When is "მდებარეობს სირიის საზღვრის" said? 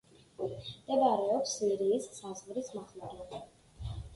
0.43-2.73